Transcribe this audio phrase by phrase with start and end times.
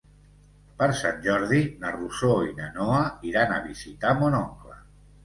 [0.77, 3.03] Per Sant Jordi na Rosó i na Noa
[3.33, 4.81] iran a visitar mon oncle.